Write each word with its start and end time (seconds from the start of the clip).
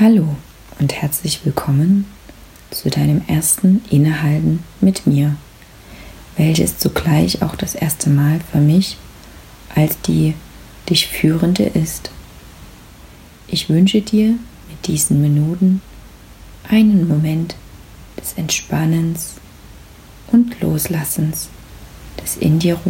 Hallo 0.00 0.26
und 0.80 0.92
herzlich 0.92 1.44
willkommen 1.44 2.06
zu 2.72 2.90
deinem 2.90 3.22
ersten 3.28 3.80
Innehalten 3.90 4.64
mit 4.80 5.06
mir, 5.06 5.36
welches 6.36 6.78
zugleich 6.78 7.42
auch 7.42 7.54
das 7.54 7.76
erste 7.76 8.10
Mal 8.10 8.40
für 8.50 8.58
mich 8.58 8.96
als 9.72 10.00
die 10.00 10.34
dich 10.90 11.06
führende 11.06 11.62
ist. 11.62 12.10
Ich 13.46 13.68
wünsche 13.68 14.00
dir 14.00 14.30
mit 14.68 14.84
diesen 14.88 15.22
Minuten 15.22 15.80
einen 16.68 17.06
Moment 17.06 17.54
des 18.20 18.32
Entspannens 18.32 19.34
und 20.32 20.60
Loslassens, 20.60 21.50
des 22.20 22.36
In 22.36 22.58
dir 22.58 22.80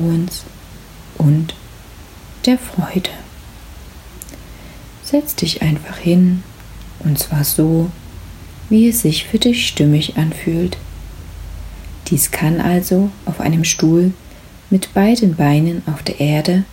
und 1.18 1.54
der 2.46 2.56
Freude. 2.56 3.10
Setz 5.04 5.34
dich 5.34 5.60
einfach 5.60 5.98
hin 5.98 6.42
und 7.04 7.18
zwar 7.18 7.44
so, 7.44 7.90
wie 8.68 8.88
es 8.88 9.02
sich 9.02 9.24
für 9.24 9.38
dich 9.38 9.66
stimmig 9.66 10.16
anfühlt. 10.16 10.76
Dies 12.08 12.30
kann 12.30 12.60
also 12.60 13.10
auf 13.24 13.40
einem 13.40 13.64
Stuhl 13.64 14.12
mit 14.70 14.92
beiden 14.94 15.36
Beinen 15.36 15.82
auf 15.86 16.02
der 16.02 16.20
Erde 16.20 16.64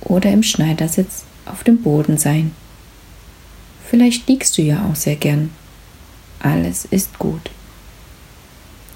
oder 0.00 0.30
im 0.30 0.42
Schneidersitz 0.42 1.24
auf 1.46 1.64
dem 1.64 1.82
Boden 1.82 2.18
sein. 2.18 2.52
Vielleicht 3.88 4.28
liegst 4.28 4.56
du 4.58 4.62
ja 4.62 4.88
auch 4.88 4.96
sehr 4.96 5.16
gern. 5.16 5.50
Alles 6.40 6.84
ist 6.86 7.18
gut. 7.18 7.50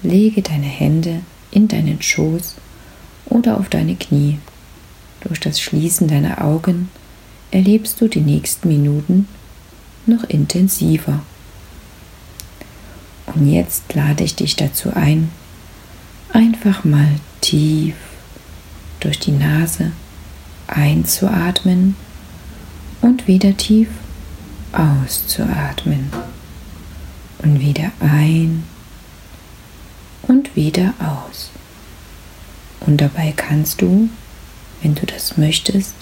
Lege 0.03 0.41
deine 0.41 0.65
Hände 0.65 1.21
in 1.51 1.67
deinen 1.67 2.01
Schoß 2.01 2.55
oder 3.25 3.57
auf 3.57 3.69
deine 3.69 3.95
Knie. 3.95 4.39
Durch 5.21 5.39
das 5.39 5.59
Schließen 5.59 6.07
deiner 6.07 6.43
Augen 6.43 6.89
erlebst 7.51 7.99
du 8.01 8.07
die 8.07 8.21
nächsten 8.21 8.67
Minuten 8.67 9.27
noch 10.07 10.23
intensiver. 10.23 11.19
Und 13.27 13.51
jetzt 13.51 13.93
lade 13.93 14.23
ich 14.23 14.35
dich 14.35 14.55
dazu 14.55 14.93
ein, 14.93 15.29
einfach 16.33 16.83
mal 16.83 17.09
tief 17.41 17.95
durch 18.99 19.19
die 19.19 19.31
Nase 19.31 19.91
einzuatmen 20.67 21.95
und 23.01 23.27
wieder 23.27 23.55
tief 23.55 23.89
auszuatmen. 24.71 26.09
Und 27.39 27.59
wieder 27.59 27.91
ein 27.99 28.63
und 30.23 30.55
wieder 30.55 30.93
aus. 30.99 31.51
Und 32.79 32.97
dabei 32.99 33.33
kannst 33.35 33.81
du, 33.81 34.09
wenn 34.81 34.95
du 34.95 35.05
das 35.05 35.37
möchtest, 35.37 35.93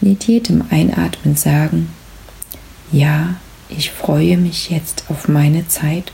mit 0.00 0.24
jedem 0.24 0.64
Einatmen 0.70 1.36
sagen, 1.36 1.90
ja, 2.92 3.36
ich 3.68 3.90
freue 3.90 4.38
mich 4.38 4.70
jetzt 4.70 5.04
auf 5.08 5.28
meine 5.28 5.68
Zeit. 5.68 6.12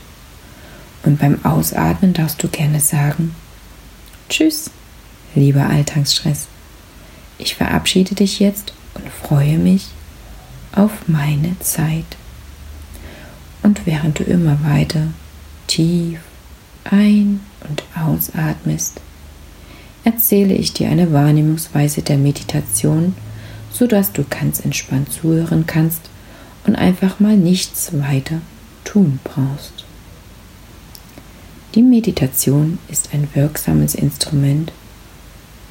Und 1.03 1.19
beim 1.19 1.43
Ausatmen 1.45 2.13
darfst 2.13 2.41
du 2.43 2.47
gerne 2.47 2.79
sagen, 2.79 3.35
Tschüss, 4.27 4.71
lieber 5.35 5.69
Alltagsstress. 5.69 6.47
Ich 7.37 7.55
verabschiede 7.55 8.15
dich 8.15 8.39
jetzt 8.39 8.73
und 8.95 9.07
freue 9.09 9.57
mich 9.57 9.87
auf 10.71 10.91
meine 11.07 11.57
Zeit. 11.59 12.05
Und 13.61 13.85
während 13.85 14.19
du 14.19 14.23
immer 14.23 14.57
weiter 14.63 15.07
tief 15.67 16.19
ein- 16.83 17.39
und 17.69 17.83
ausatmest, 17.95 18.99
erzähle 20.03 20.53
ich 20.53 20.73
dir 20.73 20.89
eine 20.89 21.11
Wahrnehmungsweise 21.11 22.01
der 22.01 22.17
Meditation, 22.17 23.15
sodass 23.71 24.11
du 24.11 24.23
ganz 24.23 24.59
entspannt 24.59 25.11
zuhören 25.11 25.65
kannst 25.65 26.09
einfach 26.77 27.19
mal 27.19 27.37
nichts 27.37 27.91
weiter 27.93 28.41
tun 28.83 29.19
brauchst. 29.23 29.85
Die 31.73 31.81
Meditation 31.81 32.79
ist 32.87 33.09
ein 33.13 33.27
wirksames 33.33 33.95
Instrument, 33.95 34.71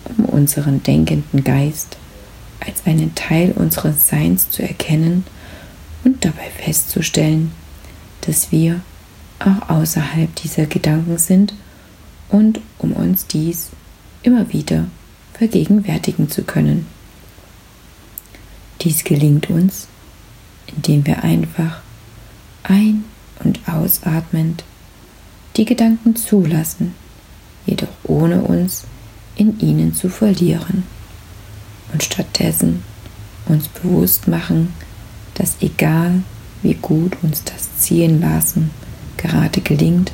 um 0.04 0.26
unseren 0.26 0.82
denkenden 0.82 1.44
Geist 1.44 1.96
als 2.60 2.84
einen 2.86 3.14
Teil 3.14 3.52
unseres 3.52 4.08
Seins 4.08 4.50
zu 4.50 4.62
erkennen 4.62 5.24
und 6.04 6.24
dabei 6.24 6.50
festzustellen, 6.50 7.52
dass 8.22 8.52
wir 8.52 8.80
auch 9.38 9.68
außerhalb 9.68 10.34
dieser 10.36 10.66
Gedanken 10.66 11.18
sind 11.18 11.54
und 12.28 12.60
um 12.78 12.92
uns 12.92 13.26
dies 13.26 13.70
immer 14.22 14.52
wieder 14.52 14.86
vergegenwärtigen 15.34 16.30
zu 16.30 16.42
können. 16.42 16.86
Dies 18.80 19.04
gelingt 19.04 19.50
uns, 19.50 19.88
indem 20.68 21.06
wir 21.06 21.22
einfach 21.24 21.80
ein- 22.62 23.04
und 23.42 23.60
ausatmend 23.68 24.64
die 25.56 25.64
Gedanken 25.64 26.16
zulassen, 26.16 26.94
jedoch 27.66 27.88
ohne 28.04 28.42
uns 28.42 28.84
in 29.36 29.58
ihnen 29.60 29.94
zu 29.94 30.08
verlieren 30.08 30.84
und 31.92 32.02
stattdessen 32.02 32.82
uns 33.46 33.68
bewusst 33.68 34.28
machen, 34.28 34.72
dass 35.34 35.56
egal 35.60 36.22
wie 36.62 36.74
gut 36.74 37.16
uns 37.22 37.44
das 37.44 37.76
Ziehen 37.78 38.20
lassen 38.20 38.70
gerade 39.16 39.60
gelingt, 39.60 40.12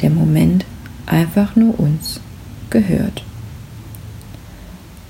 der 0.00 0.10
Moment 0.10 0.64
einfach 1.06 1.56
nur 1.56 1.78
uns 1.78 2.20
gehört. 2.70 3.22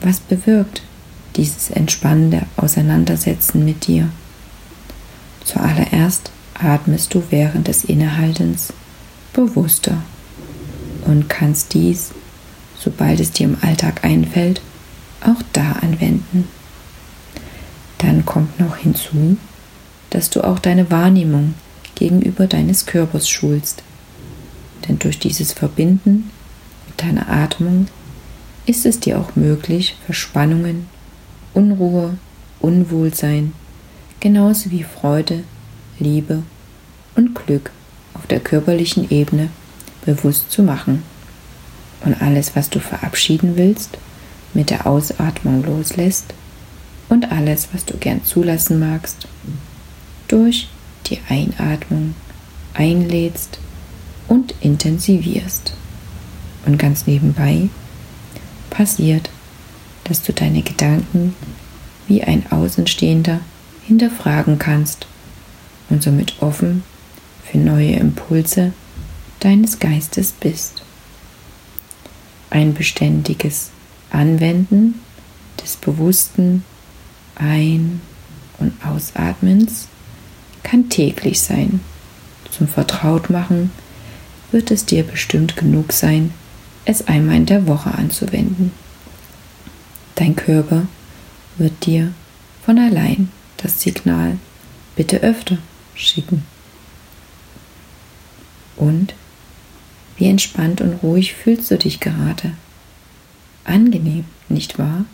Was 0.01 0.21
bewirkt 0.21 0.83
dieses 1.37 1.71
entspannende 1.71 2.43
Auseinandersetzen 2.57 3.65
mit 3.65 3.87
dir? 3.87 4.09
Zuallererst 5.47 6.33
atmest 6.55 7.15
du 7.15 7.23
während 7.31 7.69
des 7.69 7.85
Innehaltens 7.85 8.73
bewusster 9.33 10.03
und 11.05 11.29
kannst 11.29 11.73
dies, 11.73 12.11
sobald 12.77 13.21
es 13.21 13.31
dir 13.31 13.45
im 13.45 13.57
Alltag 13.61 14.05
einfällt, 14.05 14.61
auch 15.21 15.41
da 15.53 15.73
anwenden. 15.83 16.49
Dann 17.99 18.27
kommt 18.27 18.59
noch 18.59 18.77
hinzu, 18.77 19.37
dass 20.11 20.31
du 20.31 20.43
auch 20.43 20.59
deine 20.59 20.91
Wahrnehmung 20.91 21.55
gegenüber 21.95 22.49
deines 22.49 22.85
Körpers 22.85 23.29
schulst. 23.29 23.85
Denn 24.89 24.99
durch 24.99 25.21
dieses 25.21 25.53
Verbinden 25.53 26.31
mit 26.89 27.03
deiner 27.03 27.29
Atmung 27.29 27.87
ist 28.67 28.85
es 28.85 28.99
dir 28.99 29.21
auch 29.21 29.37
möglich, 29.37 29.97
Verspannungen, 30.07 30.89
Unruhe, 31.55 32.19
Unwohlsein, 32.59 33.53
genauso 34.27 34.73
wie 34.73 34.83
Freude, 34.83 35.45
Liebe 36.01 36.43
und 37.15 37.37
Glück 37.37 37.71
auf 38.13 38.27
der 38.27 38.41
körperlichen 38.41 39.09
Ebene 39.09 39.51
bewusst 40.05 40.51
zu 40.51 40.65
machen. 40.65 41.05
Und 42.05 42.21
alles, 42.21 42.57
was 42.57 42.69
du 42.69 42.81
verabschieden 42.81 43.53
willst, 43.55 43.99
mit 44.53 44.71
der 44.71 44.85
Ausatmung 44.85 45.63
loslässt 45.65 46.35
und 47.09 47.31
alles, 47.31 47.69
was 47.73 47.85
du 47.85 47.97
gern 47.99 48.25
zulassen 48.25 48.81
magst, 48.81 49.29
durch 50.27 50.67
die 51.07 51.21
Einatmung 51.29 52.17
einlädst 52.75 53.61
und 54.27 54.57
intensivierst. 54.61 55.73
Und 56.65 56.81
ganz 56.81 57.07
nebenbei 57.07 57.69
passiert, 58.71 59.31
dass 60.03 60.23
du 60.23 60.33
deine 60.33 60.63
Gedanken 60.63 61.37
wie 62.09 62.25
ein 62.25 62.51
Außenstehender 62.51 63.39
hinterfragen 63.87 64.59
kannst 64.59 65.07
und 65.89 66.03
somit 66.03 66.43
offen 66.43 66.83
für 67.45 67.59
neue 67.59 67.93
Impulse 67.93 68.73
deines 69.41 69.79
Geistes 69.79 70.33
bist. 70.33 70.83
Ein 72.51 72.75
beständiges 72.75 73.71
Anwenden 74.11 75.01
des 75.63 75.77
bewussten 75.77 76.65
Ein- 77.37 78.01
und 78.59 78.73
Ausatmens 78.85 79.89
kann 80.63 80.89
täglich 80.89 81.41
sein. 81.41 81.81
Zum 82.51 82.67
Vertrautmachen 82.67 83.71
wird 84.51 84.71
es 84.71 84.85
dir 84.85 85.05
bestimmt 85.05 85.57
genug 85.57 85.93
sein, 85.93 86.33
es 86.85 87.07
einmal 87.07 87.37
in 87.37 87.47
der 87.47 87.67
Woche 87.67 87.93
anzuwenden. 87.93 88.73
Dein 90.15 90.35
Körper 90.35 90.87
wird 91.59 91.85
dir 91.85 92.13
von 92.65 92.79
allein 92.79 93.29
das 93.57 93.81
Signal 93.81 94.39
bitte 94.97 95.23
öfter 95.23 95.59
schicken. 95.95 96.45
Und 98.77 99.15
wie 100.17 100.29
entspannt 100.29 100.81
und 100.81 100.95
ruhig 101.03 101.35
fühlst 101.35 101.71
du 101.71 101.79
dich 101.79 102.01
gerade? 102.01 102.53
Angenehm, 103.65 104.25
nicht 104.49 104.79
wahr? 104.79 105.05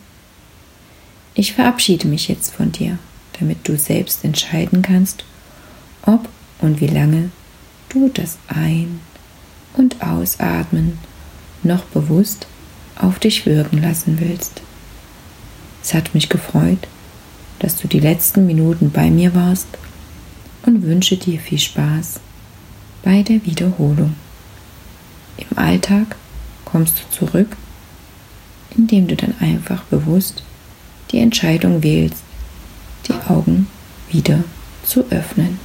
Ich 1.35 1.53
verabschiede 1.53 2.07
mich 2.07 2.27
jetzt 2.27 2.53
von 2.53 2.71
dir, 2.71 2.99
damit 3.39 3.67
du 3.67 3.77
selbst 3.77 4.23
entscheiden 4.23 4.81
kannst, 4.81 5.25
ob 6.03 6.29
und 6.59 6.79
wie 6.79 6.87
lange 6.87 7.31
du 7.89 8.09
das 8.09 8.37
Ein- 8.47 8.99
und 9.73 10.01
Ausatmen 10.01 10.99
noch 11.63 11.83
bewusst 11.85 12.47
auf 12.95 13.19
dich 13.19 13.45
wirken 13.45 13.81
lassen 13.81 14.19
willst. 14.19 14.61
Es 15.81 15.93
hat 15.93 16.13
mich 16.13 16.29
gefreut, 16.29 16.87
dass 17.63 17.77
du 17.77 17.87
die 17.87 18.01
letzten 18.01 18.45
Minuten 18.45 18.91
bei 18.91 19.09
mir 19.09 19.33
warst 19.33 19.67
und 20.65 20.83
wünsche 20.83 21.15
dir 21.15 21.39
viel 21.39 21.59
Spaß 21.59 22.19
bei 23.03 23.23
der 23.23 23.45
Wiederholung. 23.45 24.15
Im 25.37 25.57
Alltag 25.57 26.17
kommst 26.65 26.99
du 26.99 27.25
zurück, 27.25 27.55
indem 28.75 29.07
du 29.07 29.15
dann 29.15 29.35
einfach 29.39 29.83
bewusst 29.83 30.43
die 31.11 31.19
Entscheidung 31.19 31.81
wählst, 31.83 32.21
die 33.07 33.13
Augen 33.31 33.67
wieder 34.11 34.43
zu 34.85 35.05
öffnen. 35.09 35.57